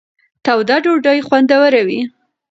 [0.45, 1.99] توده ډوډۍ خوندوره وي.